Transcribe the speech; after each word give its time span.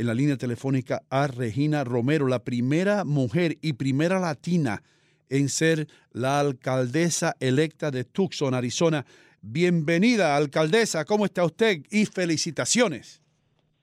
en 0.00 0.06
la 0.06 0.14
línea 0.14 0.38
telefónica 0.38 1.02
a 1.10 1.26
Regina 1.26 1.84
Romero, 1.84 2.26
la 2.26 2.38
primera 2.38 3.04
mujer 3.04 3.58
y 3.60 3.74
primera 3.74 4.18
latina 4.18 4.82
en 5.28 5.50
ser 5.50 5.88
la 6.12 6.40
alcaldesa 6.40 7.36
electa 7.38 7.90
de 7.90 8.04
Tucson, 8.04 8.54
Arizona. 8.54 9.04
Bienvenida, 9.42 10.36
alcaldesa. 10.36 11.04
¿Cómo 11.04 11.26
está 11.26 11.44
usted? 11.44 11.82
Y 11.90 12.06
felicitaciones. 12.06 13.20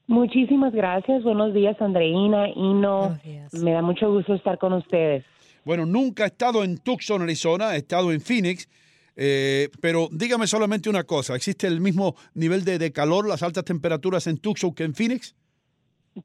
Muchísimas 0.07 0.73
gracias. 0.73 1.21
Buenos 1.21 1.53
días, 1.53 1.79
Andreina. 1.79 2.49
Y 2.49 2.73
no, 2.73 3.15
me 3.51 3.73
da 3.73 3.83
mucho 3.83 4.11
gusto 4.11 4.33
estar 4.33 4.57
con 4.57 4.73
ustedes. 4.73 5.23
Bueno, 5.65 5.85
nunca 5.85 6.23
he 6.23 6.27
estado 6.27 6.63
en 6.63 6.79
Tucson, 6.79 7.21
Arizona, 7.21 7.75
he 7.75 7.77
estado 7.77 8.11
en 8.11 8.21
Phoenix, 8.21 8.67
eh, 9.15 9.69
pero 9.81 10.09
dígame 10.11 10.47
solamente 10.47 10.89
una 10.89 11.03
cosa, 11.03 11.35
¿existe 11.35 11.67
el 11.67 11.81
mismo 11.81 12.15
nivel 12.33 12.63
de, 12.63 12.91
calor, 12.91 13.27
las 13.27 13.43
altas 13.43 13.65
temperaturas 13.65 14.25
en 14.27 14.37
Tucson 14.37 14.73
que 14.73 14.83
en 14.83 14.95
Phoenix? 14.95 15.35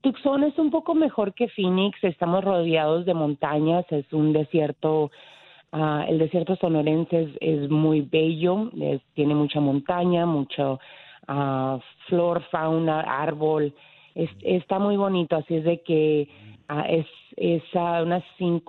Tucson 0.01 0.45
es 0.45 0.59
un 0.59 0.71
poco 0.71 0.95
mejor 0.95 1.35
que 1.35 1.49
Phoenix, 1.49 2.03
estamos 2.03 2.43
rodeados 2.43 3.05
de 3.05 3.15
montañas, 3.15 3.85
es 3.91 4.11
un 4.13 4.33
desierto, 4.33 5.11
ah, 5.73 6.07
el 6.09 6.19
desierto 6.19 6.57
sonorense 6.57 7.35
es, 7.41 7.69
muy 7.69 8.01
bello, 8.01 8.71
tiene 9.15 9.35
mucha 9.35 9.61
montaña, 9.61 10.25
mucho 10.25 10.81
uh, 11.29 11.79
flor, 12.09 12.43
fauna, 12.51 13.01
árbol, 13.01 13.75
está 14.15 14.79
muy 14.79 14.97
bonito, 14.97 15.37
así 15.37 15.57
es 15.57 15.65
de 15.65 15.83
que 15.83 16.29
Ah, 16.75 16.87
es, 16.89 17.07
es 17.37 17.63
a 17.75 18.03
unas 18.03 18.25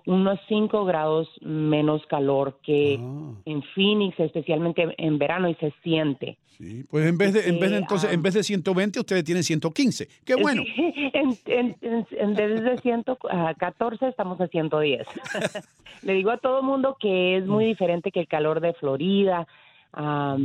unos 0.06 0.38
5 0.50 0.84
grados 0.84 1.30
menos 1.42 2.06
calor 2.08 2.60
que 2.62 3.00
ah. 3.00 3.32
en 3.46 3.64
Phoenix, 3.74 4.20
especialmente 4.20 4.94
en 4.98 5.18
verano, 5.18 5.48
y 5.48 5.56
se 5.56 5.74
siente. 5.84 6.38
Sí, 6.58 6.84
pues 6.90 7.08
en 7.08 7.18
vez 7.18 7.34
de, 7.34 7.48
en 7.48 7.62
vez 7.62 7.72
de 7.72 7.78
entonces, 7.78 8.12
en 8.12 8.22
vez 8.22 8.34
de 8.34 8.44
120, 8.44 9.00
ustedes 9.00 9.24
tienen 9.24 9.44
115. 9.44 10.08
¡Qué 10.26 10.36
bueno! 10.36 10.64
en, 10.78 11.38
en, 11.46 11.78
en, 12.12 12.34
vez 12.34 12.62
de 12.62 12.78
114, 12.78 14.08
estamos 14.10 14.42
a 14.42 14.48
110. 14.48 15.08
Le 16.04 16.14
digo 16.14 16.32
a 16.32 16.38
todo 16.38 16.60
el 16.60 16.66
mundo 16.66 16.98
que 17.00 17.38
es 17.38 17.46
muy 17.46 17.66
diferente 17.66 18.12
que 18.12 18.20
el 18.20 18.28
calor 18.28 18.60
de 18.60 18.74
Florida 18.74 19.48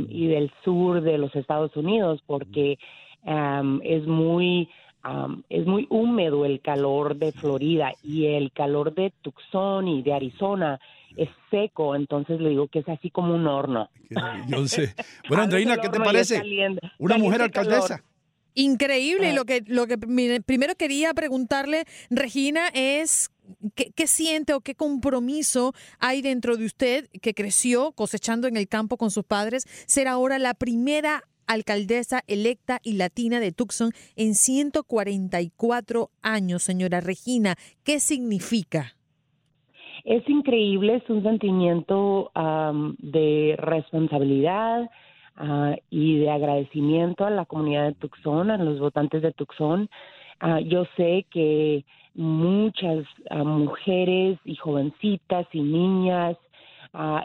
y 0.07 0.27
del 0.27 0.51
sur 0.63 1.01
de 1.01 1.17
los 1.17 1.35
Estados 1.35 1.75
Unidos, 1.75 2.21
porque 2.25 2.77
es 3.25 4.07
muy 4.07 4.69
es 5.49 5.65
muy 5.65 5.87
húmedo 5.89 6.45
el 6.45 6.61
calor 6.61 7.15
de 7.15 7.31
Florida 7.31 7.93
y 8.03 8.27
el 8.27 8.51
calor 8.51 8.93
de 8.93 9.13
Tucson 9.21 9.87
y 9.87 10.01
de 10.01 10.13
Arizona 10.13 10.79
es 11.15 11.29
seco, 11.49 11.95
entonces 11.95 12.39
le 12.39 12.49
digo 12.49 12.67
que 12.67 12.79
es 12.79 12.89
así 12.89 13.09
como 13.09 13.33
un 13.33 13.47
horno. 13.47 13.89
Yo 14.47 14.67
sé. 14.67 14.93
Bueno, 15.27 15.43
Andreina, 15.43 15.77
¿qué 15.77 15.89
te 15.89 15.99
parece? 15.99 16.41
Una 16.97 17.17
mujer 17.17 17.41
alcaldesa. 17.41 18.03
Increíble. 18.55 19.29
Y 19.29 19.35
lo 19.35 19.45
que, 19.45 19.63
lo 19.67 19.87
que 19.87 19.97
primero 19.97 20.75
quería 20.75 21.13
preguntarle, 21.13 21.85
Regina, 22.09 22.67
es 22.73 23.31
¿qué, 23.75 23.91
¿qué, 23.95 24.07
siente 24.07 24.53
o 24.53 24.61
qué 24.61 24.75
compromiso 24.75 25.73
hay 25.99 26.21
dentro 26.21 26.57
de 26.57 26.65
usted 26.65 27.09
que 27.21 27.33
creció 27.33 27.91
cosechando 27.91 28.47
en 28.47 28.57
el 28.57 28.67
campo 28.67 28.97
con 28.97 29.11
sus 29.11 29.23
padres, 29.23 29.65
ser 29.85 30.07
ahora 30.07 30.39
la 30.39 30.55
primera 30.55 31.23
alcaldesa 31.49 32.21
electa 32.27 32.79
y 32.83 32.93
latina 32.93 33.39
de 33.39 33.51
Tucson 33.51 33.89
en 34.15 34.35
144 34.35 36.09
años, 36.21 36.63
señora 36.63 37.01
Regina. 37.01 37.55
¿Qué 37.83 37.99
significa? 37.99 38.93
Es 40.05 40.27
increíble, 40.29 40.95
es 40.95 41.09
un 41.09 41.23
sentimiento 41.23 42.31
de 42.99 43.55
responsabilidad 43.57 44.89
ah, 45.35 45.75
y 45.89 46.19
de 46.19 46.29
agradecimiento 46.29 47.25
a 47.25 47.31
la 47.31 47.45
comunidad 47.45 47.87
de 47.87 47.95
Tucson, 47.95 48.51
a 48.51 48.57
los 48.57 48.79
votantes 48.79 49.23
de 49.23 49.33
Tucson. 49.33 49.89
Ah, 50.39 50.61
yo 50.61 50.85
sé 50.95 51.25
que 51.31 51.83
muchas 52.13 53.05
ah, 53.31 53.43
mujeres 53.43 54.37
y 54.45 54.55
jovencitas 54.55 55.47
y 55.51 55.61
niñas 55.61 56.37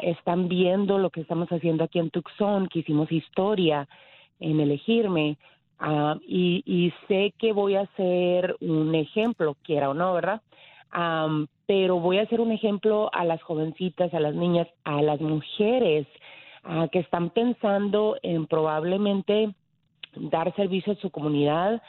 están 0.02 0.48
viendo 0.48 0.98
lo 0.98 1.08
que 1.08 1.22
estamos 1.22 1.48
haciendo 1.48 1.84
aquí 1.84 1.98
en 1.98 2.10
Tucson, 2.10 2.68
que 2.68 2.80
hicimos 2.80 3.10
historia 3.10 3.88
en 4.40 4.60
elegirme 4.60 5.36
ah, 5.78 6.16
y, 6.26 6.92
sé 7.08 7.34
que 7.38 7.52
voy 7.52 7.76
a 7.76 7.86
ser 7.96 8.56
un 8.60 8.94
ejemplo, 8.94 9.56
quiera 9.62 9.90
o 9.90 9.94
no, 9.94 10.14
¿verdad? 10.14 10.40
pero 11.66 11.98
voy 11.98 12.18
a 12.18 12.26
ser 12.26 12.40
un 12.40 12.52
ejemplo 12.52 13.10
a 13.12 13.24
las 13.24 13.42
jovencitas, 13.42 14.14
a 14.14 14.20
las 14.20 14.34
niñas, 14.34 14.68
a 14.84 15.02
las 15.02 15.20
mujeres 15.20 16.06
ah, 16.62 16.86
que 16.92 17.00
están 17.00 17.30
pensando 17.30 18.16
en 18.22 18.46
probablemente 18.46 19.52
dar 20.14 20.54
servicio 20.54 20.92
a 20.92 20.96
su 20.96 21.10
comunidad, 21.10 21.82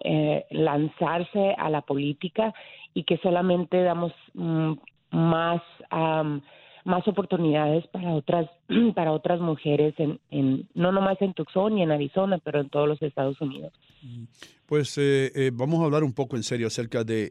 eh, 0.00 0.46
lanzarse 0.50 1.54
a 1.56 1.70
la 1.70 1.82
política 1.82 2.52
y 2.94 3.04
que 3.04 3.18
solamente 3.18 3.82
damos 3.82 4.12
mm, 4.34 4.72
más 5.10 5.62
más 6.84 7.06
oportunidades 7.08 7.86
para 7.88 8.12
otras 8.12 8.48
para 8.94 9.12
otras 9.12 9.40
mujeres 9.40 9.94
en, 9.98 10.20
en 10.30 10.68
no 10.74 10.92
nomás 10.92 11.20
en 11.20 11.34
Tucson 11.34 11.78
y 11.78 11.82
en 11.82 11.90
Arizona 11.90 12.38
pero 12.38 12.60
en 12.60 12.68
todos 12.68 12.88
los 12.88 13.00
Estados 13.02 13.40
Unidos. 13.40 13.72
Pues 14.66 14.98
eh, 14.98 15.32
eh, 15.34 15.50
vamos 15.52 15.80
a 15.80 15.84
hablar 15.84 16.04
un 16.04 16.12
poco 16.12 16.36
en 16.36 16.42
serio 16.42 16.66
acerca 16.66 17.02
de, 17.02 17.30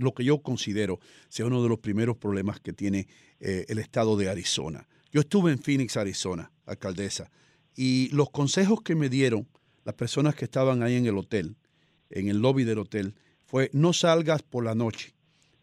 lo 0.00 0.12
que 0.12 0.24
yo 0.24 0.38
considero 0.38 0.98
sea 1.28 1.46
uno 1.46 1.62
de 1.62 1.68
los 1.68 1.78
primeros 1.78 2.16
problemas 2.16 2.58
que 2.60 2.72
tiene 2.72 3.06
eh, 3.38 3.66
el 3.68 3.78
estado 3.78 4.16
de 4.16 4.30
Arizona. 4.30 4.88
Yo 5.12 5.20
estuve 5.20 5.52
en 5.52 5.58
Phoenix 5.58 5.96
Arizona 5.96 6.50
alcaldesa 6.66 7.30
y 7.76 8.08
los 8.12 8.30
consejos 8.30 8.80
que 8.82 8.94
me 8.94 9.08
dieron 9.08 9.46
las 9.84 9.94
personas 9.94 10.34
que 10.34 10.44
estaban 10.46 10.82
ahí 10.82 10.96
en 10.96 11.06
el 11.06 11.18
hotel 11.18 11.56
en 12.10 12.28
el 12.28 12.38
lobby 12.38 12.64
del 12.64 12.78
hotel 12.78 13.14
fue 13.44 13.70
no 13.72 13.92
salgas 13.92 14.42
por 14.42 14.64
la 14.64 14.74
noche 14.74 15.14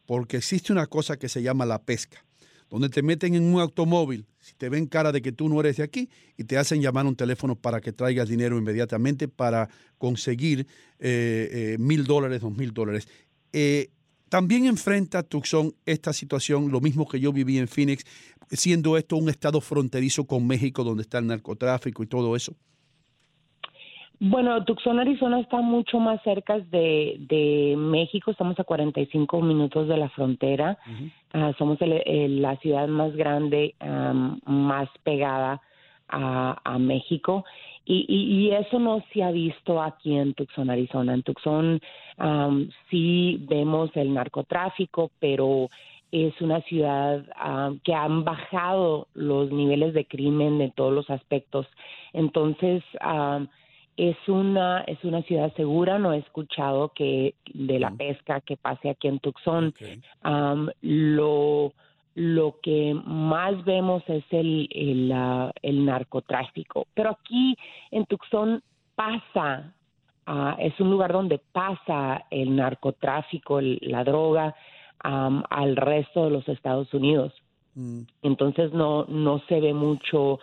porque 0.05 0.37
existe 0.37 0.71
una 0.71 0.87
cosa 0.87 1.17
que 1.17 1.29
se 1.29 1.41
llama 1.41 1.65
la 1.65 1.83
pesca 1.83 2.25
donde 2.69 2.89
te 2.89 3.01
meten 3.01 3.35
en 3.35 3.43
un 3.43 3.59
automóvil, 3.59 4.25
si 4.39 4.53
te 4.53 4.69
ven 4.69 4.87
cara 4.87 5.11
de 5.11 5.21
que 5.21 5.31
tú 5.31 5.49
no 5.49 5.59
eres 5.59 5.77
de 5.77 5.83
aquí, 5.83 6.09
y 6.37 6.43
te 6.43 6.57
hacen 6.57 6.81
llamar 6.81 7.05
un 7.05 7.15
teléfono 7.15 7.55
para 7.55 7.81
que 7.81 7.93
traigas 7.93 8.29
dinero 8.29 8.57
inmediatamente 8.57 9.27
para 9.27 9.69
conseguir 9.97 10.67
eh, 10.99 11.49
eh, 11.51 11.77
mil 11.79 12.03
dólares, 12.03 12.41
dos 12.41 12.55
mil 12.55 12.73
dólares. 12.73 13.07
Eh, 13.53 13.89
también 14.29 14.65
enfrenta 14.65 15.23
Tucson 15.23 15.73
esta 15.85 16.11
situación, 16.11 16.69
lo 16.69 16.81
mismo 16.81 17.07
que 17.07 17.19
yo 17.19 17.31
viví 17.31 17.57
en 17.57 17.67
Phoenix, 17.67 18.03
siendo 18.51 18.97
esto 18.97 19.15
un 19.15 19.29
estado 19.29 19.61
fronterizo 19.61 20.25
con 20.25 20.45
México, 20.45 20.83
donde 20.83 21.03
está 21.03 21.19
el 21.19 21.27
narcotráfico 21.27 22.03
y 22.03 22.07
todo 22.07 22.35
eso. 22.35 22.55
Bueno, 24.19 24.63
Tucson, 24.65 24.99
Arizona 24.99 25.39
está 25.39 25.61
mucho 25.61 25.99
más 25.99 26.21
cerca 26.23 26.57
de, 26.57 27.75
México, 27.77 28.31
estamos 28.31 28.59
a 28.59 28.63
45 28.63 29.41
minutos 29.41 29.87
de 29.87 29.97
la 29.97 30.09
frontera, 30.09 30.77
ah, 31.33 31.53
somos 31.59 31.77
la 31.81 32.55
ciudad 32.57 32.87
más 32.87 33.15
grande, 33.15 33.75
más 34.45 34.89
pegada 35.03 35.61
a, 36.09 36.77
México 36.79 37.45
y, 37.85 38.49
eso 38.51 38.79
no 38.79 39.03
se 39.13 39.23
ha 39.23 39.31
visto 39.31 39.81
aquí 39.81 40.15
en 40.17 40.33
Tucson, 40.33 40.69
Arizona. 40.69 41.13
En 41.13 41.23
Tucson 41.23 41.79
sí 42.89 43.45
vemos 43.47 43.91
el 43.95 44.13
narcotráfico, 44.13 45.11
pero 45.19 45.69
es 46.11 46.39
una 46.41 46.61
ciudad 46.61 47.23
que 47.83 47.93
han 47.93 48.23
bajado 48.23 49.07
los 49.13 49.51
niveles 49.51 49.93
de 49.93 50.05
crimen 50.05 50.57
de 50.57 50.71
todos 50.71 50.93
los 50.93 51.09
aspectos. 51.09 51.67
Entonces, 52.13 52.83
es 53.97 54.15
una 54.27 54.81
es 54.81 55.03
una 55.03 55.23
ciudad 55.23 55.51
segura 55.55 55.97
no 55.97 56.13
he 56.13 56.19
escuchado 56.19 56.89
que 56.89 57.33
de 57.53 57.79
la 57.79 57.89
pesca 57.91 58.41
que 58.41 58.55
pase 58.55 58.89
aquí 58.89 59.07
en 59.07 59.19
Tucson. 59.19 59.73
Lo 60.81 61.73
lo 62.13 62.59
que 62.61 62.95
más 63.05 63.63
vemos 63.65 64.03
es 64.07 64.23
el 64.31 64.69
el, 64.71 65.51
el 65.63 65.85
narcotráfico. 65.85 66.87
Pero 66.93 67.11
aquí 67.11 67.57
en 67.89 68.05
Tucson 68.05 68.61
pasa 68.95 69.73
ah, 70.27 70.55
es 70.59 70.79
un 70.79 70.91
lugar 70.91 71.11
donde 71.11 71.39
pasa 71.51 72.25
el 72.29 72.55
narcotráfico 72.55 73.59
la 73.61 74.03
droga 74.03 74.55
al 74.99 75.75
resto 75.75 76.25
de 76.25 76.31
los 76.31 76.47
Estados 76.47 76.93
Unidos. 76.93 77.33
Mm. 77.75 78.01
entonces 78.23 78.73
no 78.73 79.05
no 79.05 79.39
se 79.47 79.59
ve 79.59 79.71
mucho 79.71 80.39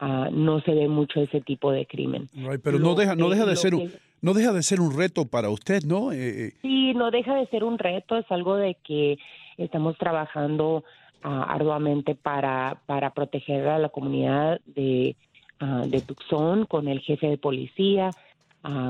Ah, 0.00 0.28
no 0.32 0.60
se 0.60 0.74
ve 0.74 0.88
mucho 0.88 1.20
ese 1.20 1.40
tipo 1.40 1.70
de 1.70 1.86
crimen. 1.86 2.28
pero 2.62 2.78
no 2.78 2.94
deja, 2.94 3.14
no 3.14 3.28
deja 3.30 3.46
de 3.46 3.56
ser 3.56 3.74
un, 3.74 3.92
no 4.20 4.34
deja 4.34 4.52
de 4.52 4.62
ser 4.62 4.80
un 4.80 4.96
reto 4.96 5.24
para 5.24 5.50
usted, 5.50 5.84
¿no? 5.84 6.10
Eh, 6.10 6.46
eh. 6.46 6.52
sí, 6.62 6.94
no 6.94 7.10
deja 7.10 7.34
de 7.36 7.46
ser 7.46 7.62
un 7.62 7.78
reto, 7.78 8.16
es 8.16 8.30
algo 8.30 8.56
de 8.56 8.74
que 8.82 9.18
estamos 9.56 9.96
trabajando 9.96 10.82
ah, 11.22 11.46
arduamente 11.48 12.16
para, 12.16 12.78
para 12.86 13.10
proteger 13.10 13.68
a 13.68 13.78
la 13.78 13.88
comunidad 13.88 14.60
de, 14.66 15.14
uh, 15.60 15.86
de 15.88 16.00
Tucson 16.00 16.66
con 16.66 16.88
el 16.88 17.00
jefe 17.00 17.28
de 17.28 17.38
policía, 17.38 18.10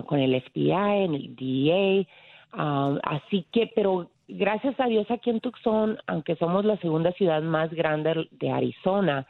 con 0.07 0.21
el 0.21 0.41
FBI, 0.41 1.05
el 1.05 1.35
DEA, 1.35 2.07
así 3.03 3.45
que, 3.51 3.69
pero 3.75 4.09
gracias 4.29 4.79
a 4.79 4.87
Dios 4.87 5.11
aquí 5.11 5.31
en 5.31 5.41
Tucson, 5.41 5.99
aunque 6.07 6.37
somos 6.37 6.65
la 6.65 6.77
segunda 6.77 7.11
ciudad 7.13 7.43
más 7.43 7.73
grande 7.73 8.29
de 8.31 8.51
Arizona, 8.53 9.27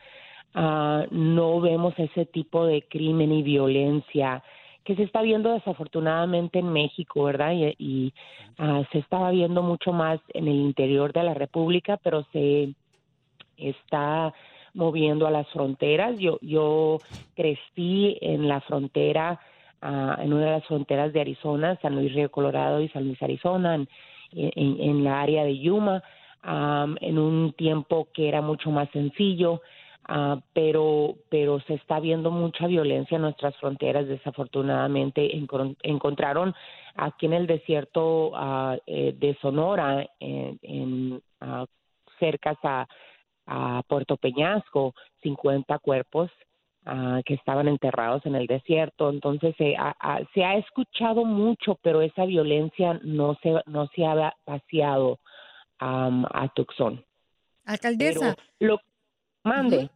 Ah, 0.55 1.05
no 1.11 1.61
vemos 1.61 1.95
ese 1.99 2.27
tipo 2.27 2.65
de 2.65 2.83
crimen 2.83 3.33
y 3.33 3.43
violencia 3.43 4.43
que 4.85 4.95
se 4.95 5.03
está 5.03 5.21
viendo 5.23 5.53
desafortunadamente 5.53 6.61
en 6.61 6.73
México, 6.73 7.25
¿verdad? 7.25 7.55
Y, 7.55 8.13
ah, 8.59 8.83
se 8.93 8.99
estaba 8.99 9.31
viendo 9.33 9.63
mucho 9.63 9.93
más 9.93 10.21
en 10.33 10.47
el 10.47 10.55
interior 10.55 11.13
de 11.13 11.25
la 11.25 11.35
República, 11.35 11.99
pero 12.03 12.25
se 12.33 12.73
está 13.57 14.33
moviendo 14.75 15.27
a 15.27 15.33
las 15.33 15.49
fronteras. 15.49 16.19
Yo, 16.21 16.39
yo 16.41 16.99
crecí 17.35 18.17
en 18.21 18.47
la 18.47 18.61
frontera, 18.61 19.41
ah, 19.83 20.19
en 20.21 20.33
una 20.33 20.45
de 20.45 20.53
las 20.53 20.67
fronteras 20.67 21.13
de 21.13 21.21
Arizona, 21.21 21.79
San 21.83 21.97
Luis 21.97 22.15
Río 22.15 22.31
Colorado 22.31 22.81
y 22.81 22.89
San 22.91 23.07
Luis 23.07 23.21
Arizona, 23.23 23.75
en, 23.75 23.89
en, 24.33 25.03
la 25.03 25.21
área 25.21 25.45
de 25.45 25.59
Yuma, 25.59 26.03
en 27.01 27.19
un 27.19 27.55
tiempo 27.55 28.09
que 28.13 28.29
era 28.29 28.41
mucho 28.41 28.71
más 28.71 28.89
sencillo. 28.91 29.63
Uh, 30.07 30.39
pero 30.53 31.15
pero 31.31 31.61
se 31.61 31.75
está 31.75 31.99
viendo 31.99 32.31
mucha 32.31 32.67
violencia 32.67 33.17
en 33.17 33.23
nuestras 33.23 33.57
fronteras 33.57 34.07
desafortunadamente 34.07 35.35
encontraron 35.83 36.55
aquí 36.95 37.25
en 37.25 37.33
el 37.33 37.47
desierto 37.47 38.33
uh, 38.33 38.77
de 38.87 39.39
Sonora 39.41 40.07
en, 40.21 40.59
en 40.61 41.23
cerca 42.19 42.55
a 42.65 42.87
a 43.47 43.83
Puerto 43.87 44.17
Peñasco 44.17 44.95
50 45.23 45.79
cuerpos 45.79 46.31
ah, 46.87 47.21
que 47.25 47.35
estaban 47.35 47.69
enterrados 47.69 48.25
en 48.27 48.35
el 48.35 48.47
desierto. 48.47 49.11
Entonces 49.11 49.55
se 49.57 49.77
ha 49.77 50.57
escuchado 50.57 51.25
mucho, 51.25 51.79
pero 51.83 52.03
esa 52.03 52.25
violencia 52.25 53.01
no 53.03 53.37
se, 53.43 53.55
no 53.67 53.89
se 53.95 54.05
ha 54.05 54.35
vaciado 54.47 55.19
a 55.79 56.49
Tucson. 56.55 57.05
Alcaldesa. 57.67 58.37
lo, 58.61 58.81
mande. 59.45 59.91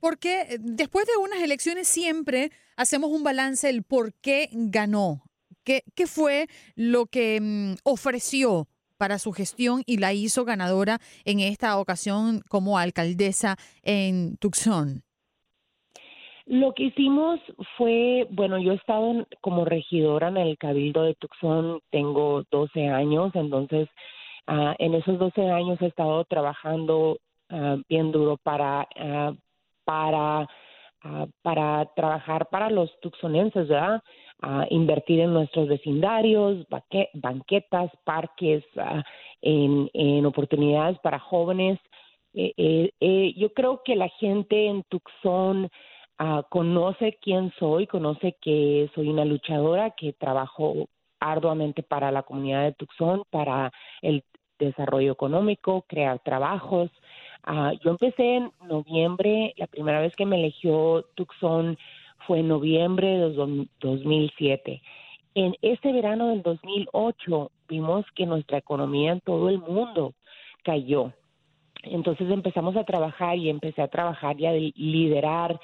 Porque 0.00 0.42
eh, 0.42 0.58
después 0.60 1.06
de 1.06 1.16
unas 1.16 1.42
elecciones 1.42 1.88
siempre 1.88 2.50
hacemos 2.76 3.10
un 3.10 3.24
balance 3.24 3.68
el 3.68 3.82
por 3.82 4.14
qué 4.14 4.48
ganó. 4.52 5.22
¿Qué, 5.64 5.82
qué 5.94 6.06
fue 6.06 6.46
lo 6.74 7.06
que 7.06 7.38
mm, 7.40 7.74
ofreció 7.84 8.66
para 8.96 9.18
su 9.18 9.32
gestión 9.32 9.82
y 9.86 9.96
la 9.96 10.12
hizo 10.12 10.44
ganadora 10.44 10.98
en 11.24 11.40
esta 11.40 11.78
ocasión 11.78 12.42
como 12.48 12.78
alcaldesa 12.78 13.56
en 13.82 14.36
Tucson? 14.36 15.02
Lo 16.50 16.74
que 16.74 16.84
hicimos 16.84 17.38
fue, 17.78 18.26
bueno, 18.30 18.58
yo 18.58 18.72
he 18.72 18.74
estado 18.74 19.26
como 19.40 19.64
regidora 19.64 20.28
en 20.28 20.36
el 20.36 20.58
Cabildo 20.58 21.04
de 21.04 21.14
Tucson, 21.14 21.80
tengo 21.90 22.42
12 22.50 22.88
años, 22.88 23.30
entonces 23.34 23.88
ah, 24.48 24.74
en 24.80 24.94
esos 24.94 25.16
12 25.18 25.48
años 25.48 25.80
he 25.80 25.86
estado 25.86 26.24
trabajando 26.24 27.18
ah, 27.50 27.76
bien 27.88 28.12
duro 28.12 28.36
para, 28.42 28.88
ah, 28.96 29.32
para, 29.84 30.48
para 31.42 31.86
trabajar 31.96 32.48
para 32.50 32.70
los 32.70 32.90
tucsonenses, 33.00 33.68
¿verdad? 33.68 34.02
invertir 34.70 35.20
en 35.20 35.34
nuestros 35.34 35.68
vecindarios, 35.68 36.66
banquetas, 37.14 37.90
parques, 38.04 38.64
en, 39.42 40.26
oportunidades 40.26 40.98
para 41.00 41.18
jóvenes. 41.18 41.78
Eh, 42.34 42.52
eh, 42.56 42.90
eh, 43.00 43.34
yo 43.36 43.52
creo 43.52 43.82
que 43.84 43.96
la 43.96 44.08
gente 44.08 44.66
en 44.66 44.84
Tucson 44.84 45.68
ah, 46.18 46.44
conoce 46.48 47.18
quién 47.20 47.52
soy, 47.58 47.86
conoce 47.86 48.36
que 48.40 48.90
soy 48.94 49.08
una 49.08 49.24
luchadora, 49.24 49.90
que 49.90 50.12
trabajo 50.12 50.88
arduamente 51.18 51.82
para 51.82 52.10
la 52.10 52.22
comunidad 52.22 52.64
de 52.64 52.72
Tucson, 52.72 53.24
para 53.30 53.72
el 54.00 54.24
desarrollo 54.66 55.12
económico, 55.12 55.84
crear 55.88 56.18
trabajos. 56.20 56.90
Ah, 57.42 57.72
yo 57.82 57.90
empecé 57.90 58.36
en 58.36 58.52
noviembre, 58.68 59.54
la 59.56 59.66
primera 59.66 60.00
vez 60.00 60.14
que 60.14 60.26
me 60.26 60.36
eligió 60.36 61.04
Tucson 61.14 61.76
fue 62.26 62.40
en 62.40 62.48
noviembre 62.48 63.08
de 63.08 63.66
2007. 63.80 64.82
En 65.34 65.54
este 65.62 65.92
verano 65.92 66.28
del 66.28 66.42
2008 66.42 67.50
vimos 67.68 68.04
que 68.14 68.26
nuestra 68.26 68.58
economía 68.58 69.12
en 69.12 69.20
todo 69.20 69.48
el 69.48 69.58
mundo 69.58 70.14
cayó. 70.64 71.12
Entonces 71.82 72.30
empezamos 72.30 72.76
a 72.76 72.84
trabajar 72.84 73.38
y 73.38 73.48
empecé 73.48 73.80
a 73.80 73.88
trabajar 73.88 74.38
y 74.40 74.46
a 74.46 74.52
liderar 74.52 75.58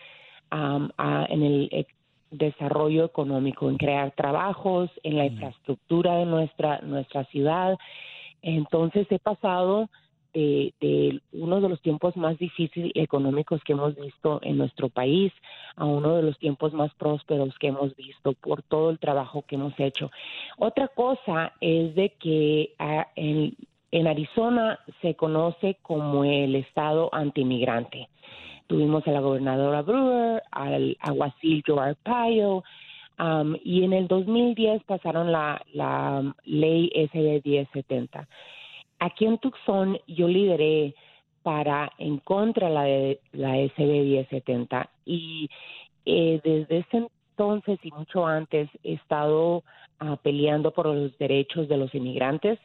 en 0.50 1.42
el 1.42 1.69
eh, 1.72 1.87
desarrollo 2.31 3.04
económico, 3.04 3.69
en 3.69 3.76
crear 3.76 4.12
trabajos, 4.12 4.90
en 5.02 5.19
la 5.19 5.26
infraestructura 5.26 6.16
de 6.16 6.26
nuestra, 6.26 6.81
nuestra 6.81 7.25
ciudad. 7.25 7.76
Entonces 8.46 9.08
he 9.10 9.19
pasado 9.19 9.90
de, 10.32 11.20
uno 11.32 11.60
de 11.60 11.69
los 11.69 11.81
tiempos 11.82 12.16
más 12.16 12.38
difíciles 12.38 12.93
económicos 12.94 13.60
que 13.64 13.72
hemos 13.72 13.96
visto 13.96 14.38
en 14.43 14.56
nuestro 14.56 14.88
país 14.88 15.32
a 15.75 15.84
uno 15.84 16.14
de 16.14 16.22
los 16.22 16.38
tiempos 16.38 16.72
más 16.72 16.94
prósperos 16.94 17.58
que 17.58 17.69
hemos 17.69 17.96
visto 17.96 18.34
por 18.34 18.62
todo 18.62 18.90
el 18.90 19.00
trabajo 19.00 19.43
que 19.43 19.56
hemos 19.56 19.72
hecho. 19.78 20.12
Otra 20.58 20.87
cosa 20.88 21.54
es 21.60 21.96
de 21.96 22.10
que 22.20 22.75
ah, 22.78 23.08
en, 23.16 23.56
Arizona 24.06 24.78
se 25.02 25.16
conoce 25.16 25.78
como 25.82 26.22
el 26.22 26.54
estado 26.54 27.12
antimigrante. 27.12 28.08
Tuvimos 28.69 29.04
a 29.08 29.10
la 29.10 29.20
gobernadora 29.20 29.82
Brewer, 29.82 30.42
al 30.52 30.96
aguacil 31.00 31.64
Joe 31.66 31.81
Arpaio, 31.81 32.62
um, 33.18 33.56
y 33.64 33.84
en 33.84 33.92
el 33.92 34.08
2010 34.08 34.84
pasaron 34.84 35.32
la, 35.32 35.62
la 35.72 36.34
ley 36.44 36.90
SB 36.94 37.42
1070 37.44 38.28
Aquí 38.98 39.26
en 39.26 39.38
Tucson 39.38 39.98
yo 40.06 40.26
lideré 40.26 40.94
para 41.42 41.92
en 41.98 42.18
contra 42.18 42.70
la 42.70 42.84
de 42.84 43.20
la 43.32 43.56
SB 43.56 44.02
1070 44.04 44.88
y 45.04 45.48
eh, 46.06 46.40
desde 46.42 46.78
ese 46.78 47.08
entonces 47.30 47.78
y 47.82 47.90
mucho 47.90 48.26
antes 48.26 48.70
he 48.82 48.94
estado 48.94 49.62
ah, 50.00 50.16
peleando 50.22 50.70
por 50.70 50.86
los 50.86 51.16
derechos 51.18 51.68
de 51.68 51.76
los 51.76 51.94
inmigrantes 51.94 52.58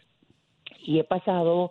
y 0.83 0.99
he 0.99 1.03
pasado 1.03 1.69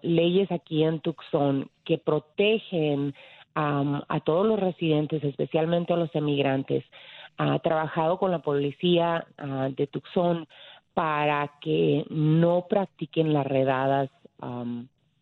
leyes 0.00 0.50
aquí 0.50 0.84
en 0.84 1.00
Tucson 1.00 1.68
que 1.84 1.98
protegen 1.98 3.14
a 3.54 4.20
todos 4.24 4.46
los 4.46 4.58
residentes, 4.58 5.22
especialmente 5.22 5.92
a 5.92 5.96
los 5.96 6.14
inmigrantes. 6.14 6.82
Ha 7.36 7.58
trabajado 7.58 8.18
con 8.18 8.30
la 8.30 8.40
policía 8.40 9.26
ah, 9.38 9.68
de 9.74 9.86
Tucson 9.86 10.46
para 10.94 11.50
que 11.60 12.04
no 12.08 12.66
practiquen 12.68 13.32
las 13.32 13.46
redadas 13.46 14.10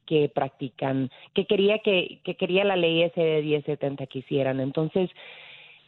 que 0.06 0.28
practican, 0.28 1.10
que 1.32 1.46
quería 1.46 1.78
que, 1.78 2.20
que 2.24 2.34
quería 2.34 2.64
la 2.64 2.76
ley 2.76 3.02
ese 3.02 3.20
de 3.20 3.42
1070 3.42 4.06
que 4.06 4.18
hicieran. 4.18 4.60
Entonces, 4.60 5.08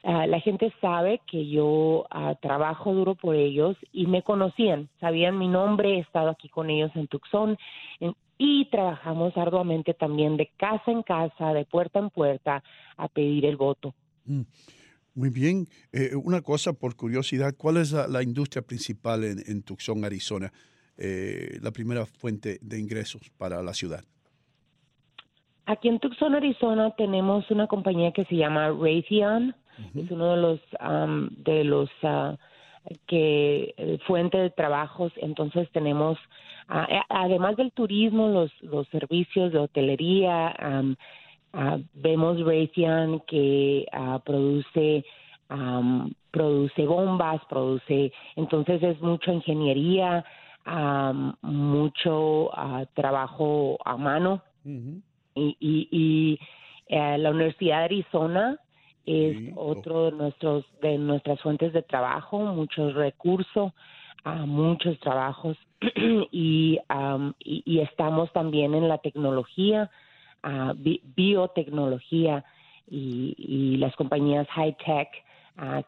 ah, 0.05 0.27
la 0.27 0.41
gente 0.41 0.73
sabe 0.81 1.21
que 1.27 1.47
yo 1.49 2.07
ah, 2.11 2.35
trabajo 2.41 2.95
duro 2.95 3.15
por 3.17 3.35
ellos 3.35 3.77
y 3.93 4.07
me 4.07 4.23
conocían, 4.23 4.89
sabían 5.01 5.39
mi 5.39 5.49
nombre, 5.49 5.97
he 5.97 5.99
estado 5.99 6.31
aquí 6.31 6.49
con 6.49 6.71
ellos 6.71 6.91
en 6.95 7.09
Tucson 7.09 7.59
y 8.39 8.65
trabajamos 8.67 9.37
arduamente 9.37 9.95
también 9.95 10.37
de 10.37 10.51
casa 10.57 10.91
en 10.91 11.03
casa, 11.03 11.53
de 11.53 11.65
puerta 11.65 11.99
en 11.99 12.11
puerta, 12.11 12.63
a 12.97 13.09
pedir 13.09 13.45
el 13.45 13.57
voto. 13.57 13.95
Mm. 14.27 14.43
Muy 15.15 15.31
bien. 15.31 15.69
Eh, 15.93 16.11
una 16.17 16.43
cosa 16.43 16.73
por 16.73 16.97
curiosidad, 16.97 17.55
¿cuál 17.57 17.77
es 17.77 17.93
la, 17.93 18.23
industria 18.23 18.63
principal 18.63 19.23
en, 19.25 19.63
Tucson, 19.63 20.05
Arizona? 20.05 20.53
Eh, 20.99 21.59
la 21.63 21.71
primera 21.71 22.05
fuente 22.05 22.59
de 22.61 22.81
ingresos 22.81 23.31
para 23.39 23.63
la 23.63 23.75
ciudad. 23.75 24.05
Aquí 25.67 25.89
en 25.89 25.99
Tucson, 25.99 26.35
Arizona, 26.35 26.91
tenemos 26.97 27.49
una 27.51 27.67
compañía 27.69 28.13
que 28.13 28.25
se 28.27 28.37
llama 28.37 28.71
Raytheon. 28.71 29.55
Es 29.95 30.11
uno 30.11 30.31
de 30.31 30.37
los 30.37 30.61
de 31.45 31.65
los 31.65 31.91
uh, 32.03 32.37
que 33.09 33.75
eh, 33.77 33.99
fuente 34.07 34.39
de 34.39 34.51
trabajos. 34.51 35.13
Entonces 35.17 35.69
tenemos, 35.73 36.19
ah, 36.69 36.87
además 37.09 37.57
del 37.57 37.73
turismo, 37.73 38.29
los 38.29 38.53
los 38.63 38.87
servicios 38.89 39.53
de 39.53 39.59
hotelería. 39.59 40.55
Uh, 41.55 41.79
vemos 41.95 42.45
Raytheon 42.45 43.21
que 43.29 43.87
uh, 43.93 44.19
produce 44.25 45.05
um, 45.51 46.13
produce 46.33 46.85
bombas, 46.85 47.41
produce 47.49 48.13
entonces 48.35 48.83
es 48.83 49.01
mucha 49.01 49.33
ingeniería, 49.33 50.25
um, 50.67 51.33
mucho 51.43 52.51
uh, 52.51 52.85
trabajo 52.95 53.79
a 53.85 53.97
mano. 53.97 54.43
Y, 55.37 55.57
y, 55.61 55.89
y 55.91 56.39
eh, 56.89 57.19
la 57.19 57.31
Universidad 57.31 57.81
de 57.81 57.85
Arizona 57.85 58.59
es 59.05 59.53
otro 59.57 60.07
de 60.07 60.13
nuestros 60.13 60.65
de 60.81 60.97
nuestras 60.97 61.41
fuentes 61.41 61.73
de 61.73 61.83
trabajo, 61.83 62.39
muchos 62.39 62.95
recursos, 62.95 63.73
muchos 64.47 64.99
trabajos. 65.01 65.57
Y, 66.33 66.81
um, 66.89 67.35
y, 67.39 67.63
y 67.67 67.81
estamos 67.81 68.33
también 68.33 68.75
en 68.75 68.89
la 68.89 68.99
tecnología 68.99 69.91
biotecnología 71.17 72.45
y, 72.89 73.77
las 73.79 73.95
compañías 73.97 74.47
high 74.49 74.77
tech 74.85 75.09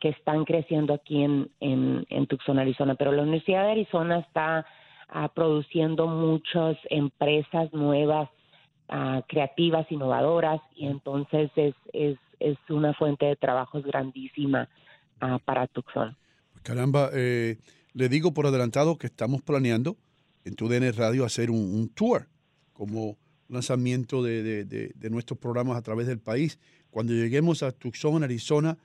que 0.01 0.09
están 0.11 0.45
creciendo 0.45 0.95
aquí 0.95 1.23
en, 1.23 1.51
en, 1.61 2.27
Tucson, 2.27 2.59
Arizona. 2.59 2.95
Pero 2.95 3.13
la 3.13 3.23
Universidad 3.23 3.65
de 3.65 3.73
Arizona 3.73 4.19
está 4.21 4.67
produciendo 5.35 6.07
muchas 6.07 6.77
empresas 6.91 7.73
nuevas, 7.73 8.29
creativas, 9.29 9.91
innovadoras, 9.91 10.61
y 10.75 10.87
entonces 10.87 11.51
es, 11.57 11.75
es, 11.93 12.19
es 12.41 12.57
una 12.69 12.95
fuente 12.95 13.27
de 13.27 13.37
trabajos 13.37 13.85
grandísima 13.85 14.69
para 15.45 15.67
Tucson. 15.67 16.17
Caramba, 16.63 17.11
eh, 17.13 17.59
le 17.93 18.09
digo 18.09 18.35
por 18.35 18.47
adelantado 18.47 18.99
que 18.99 19.07
estamos 19.07 19.41
planeando 19.41 19.97
en 20.45 20.55
TUDN 20.55 20.93
Radio 20.95 21.25
hacer 21.25 21.51
un, 21.51 21.89
tour 21.95 22.27
como 22.73 23.17
lanzamiento 23.49 24.23
de, 24.23 24.65
de, 24.65 25.11
nuestros 25.11 25.39
programas 25.39 25.77
a 25.77 25.83
través 25.83 26.07
del 26.07 26.19
país. 26.19 26.59
Cuando 26.91 27.13
lleguemos 27.13 27.63
a 27.63 27.73
Tucson, 27.73 28.23
Arizona, 28.23 28.77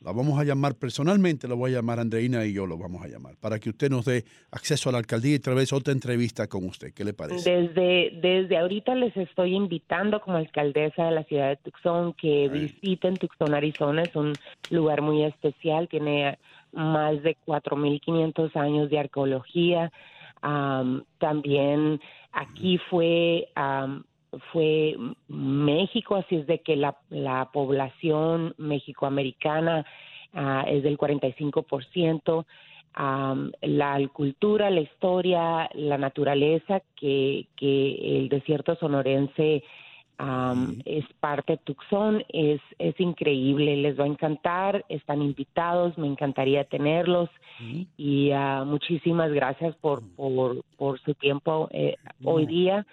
la 0.00 0.12
vamos 0.12 0.38
a 0.38 0.44
llamar 0.44 0.76
personalmente, 0.76 1.48
la 1.48 1.54
voy 1.54 1.72
a 1.72 1.76
llamar 1.76 1.98
Andreina 1.98 2.44
y 2.44 2.52
yo 2.52 2.66
lo 2.66 2.78
vamos 2.78 3.04
a 3.04 3.08
llamar, 3.08 3.34
para 3.40 3.58
que 3.58 3.70
usted 3.70 3.90
nos 3.90 4.04
dé 4.04 4.24
acceso 4.52 4.88
a 4.88 4.92
la 4.92 4.98
alcaldía 4.98 5.36
y 5.36 5.54
vez 5.54 5.72
otra 5.72 5.92
entrevista 5.92 6.46
con 6.46 6.64
usted. 6.66 6.92
¿Qué 6.94 7.04
le 7.04 7.14
parece? 7.14 7.50
Desde, 7.50 8.12
desde 8.20 8.56
ahorita 8.56 8.94
les 8.94 9.16
estoy 9.16 9.54
invitando 9.54 10.20
como 10.20 10.36
alcaldesa 10.36 11.06
de 11.06 11.10
la 11.10 11.24
ciudad 11.24 11.48
de 11.48 11.56
Tucson 11.56 12.12
que 12.14 12.48
visiten 12.48 13.16
Tucson, 13.16 13.54
Arizona. 13.54 14.02
Es 14.02 14.14
un 14.14 14.34
lugar 14.70 15.02
muy 15.02 15.24
especial, 15.24 15.88
tiene 15.88 16.38
más 16.72 17.20
de 17.22 17.36
4.500 17.46 18.54
años 18.56 18.90
de 18.90 18.98
arqueología. 19.00 19.90
también 21.18 22.00
aquí 22.38 22.78
fue 22.90 23.48
fue 24.52 24.96
México, 25.28 26.16
así 26.16 26.36
es 26.36 26.46
de 26.46 26.60
que 26.60 26.76
la, 26.76 26.96
la 27.10 27.50
población 27.52 28.54
mexicoamericana 28.58 29.86
uh, 30.34 30.66
es 30.66 30.82
del 30.82 30.98
45%. 30.98 32.44
Um, 32.98 33.52
la 33.62 34.00
cultura, 34.12 34.70
la 34.70 34.80
historia, 34.80 35.70
la 35.74 35.98
naturaleza 35.98 36.82
que, 36.96 37.46
que 37.56 38.18
el 38.18 38.28
desierto 38.28 38.74
sonorense 38.76 39.62
es 40.84 41.04
parte 41.20 41.52
de 41.52 41.58
Tucson, 41.58 42.24
es, 42.28 42.60
es 42.78 42.98
increíble, 42.98 43.76
les 43.76 43.98
va 43.98 44.04
a 44.04 44.08
encantar, 44.08 44.84
están 44.88 45.22
invitados, 45.22 45.96
me 45.96 46.08
encantaría 46.08 46.64
tenerlos 46.64 47.30
y 47.96 48.32
uh, 48.32 48.64
muchísimas 48.64 49.32
gracias 49.32 49.76
por, 49.76 50.02
por, 50.16 50.64
por 50.76 51.00
su 51.00 51.14
tiempo 51.14 51.68
eh, 51.72 51.96
hoy 52.24 52.46
día. 52.46 52.86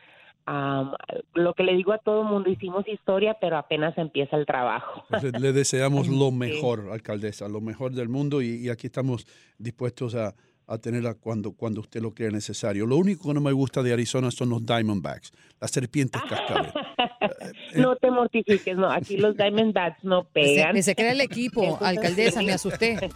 Lo 1.34 1.54
que 1.56 1.64
le 1.64 1.74
digo 1.76 1.92
a 1.94 1.98
todo 1.98 2.22
el 2.22 2.28
mundo, 2.28 2.52
hicimos 2.52 2.88
historia, 2.88 3.38
pero 3.42 3.58
apenas 3.58 3.98
empieza 3.98 4.38
el 4.38 4.46
trabajo. 4.46 5.04
le 5.40 5.54
deseamos 5.54 6.08
lo 6.08 6.32
mejor, 6.32 6.90
alcaldesa, 6.92 7.48
lo 7.48 7.62
mejor 7.62 7.94
del 7.94 8.10
mundo 8.10 8.42
y, 8.42 8.70
aquí 8.70 8.88
estamos 8.88 9.26
dispuestos 9.58 10.14
a, 10.14 10.36
a, 10.68 10.78
tenerla 10.78 11.14
cuando, 11.16 11.52
cuando 11.54 11.82
usted 11.82 12.02
lo 12.02 12.14
crea 12.14 12.30
necesario. 12.30 12.86
Lo 12.86 12.98
único 12.98 13.30
que 13.30 13.34
no 13.34 13.42
me 13.42 13.52
gusta 13.52 13.84
de 13.84 13.94
Arizona 13.94 14.32
son 14.32 14.50
los 14.50 14.66
Diamondbacks, 14.66 15.32
las 15.60 15.72
serpientes 15.72 16.22
cascabeles. 16.28 16.74
no 17.76 17.96
te 17.96 18.12
mortifiques, 18.12 18.78
no, 18.78 18.90
aquí 18.90 19.18
los 19.18 19.36
Diamondbacks 19.36 20.04
no 20.04 20.24
pegan. 20.26 20.82
Se, 20.82 20.96
crea 20.96 21.12
el 21.12 21.22
equipo, 21.22 21.78
alcaldesa, 21.82 22.42
me 22.42 22.54
asusté. 22.54 22.98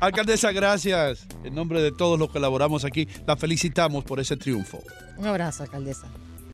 alcaldesa, 0.00 0.52
gracias. 0.52 1.26
En 1.44 1.54
nombre 1.54 1.80
de 1.80 1.92
todos 1.92 2.18
los 2.18 2.30
que 2.30 2.38
elaboramos 2.38 2.84
aquí, 2.84 3.08
la 3.26 3.36
felicitamos 3.36 4.04
por 4.04 4.20
ese 4.20 4.36
triunfo. 4.36 4.82
Un 5.16 5.26
abrazo, 5.26 5.62
alcaldesa. 5.62 6.08